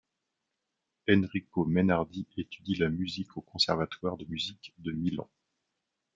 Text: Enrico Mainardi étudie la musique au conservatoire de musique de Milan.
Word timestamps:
Enrico 1.07 1.63
Mainardi 1.65 2.25
étudie 2.35 2.73
la 2.73 2.89
musique 2.89 3.37
au 3.37 3.41
conservatoire 3.41 4.17
de 4.17 4.25
musique 4.25 4.73
de 4.79 4.91
Milan. 4.93 5.29